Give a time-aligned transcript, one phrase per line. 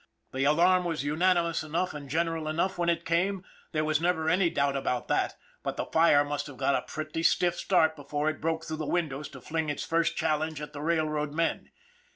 [0.33, 4.27] The alarm was unanimous enough and gen eral enough when it came, there was never
[4.31, 8.27] any doubt about that, but the fire must have got a pretty stiff start before
[8.27, 11.69] it broke through the windows to fling its first challenge at the railroad men.